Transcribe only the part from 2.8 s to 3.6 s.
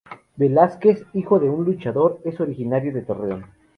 de Torreón.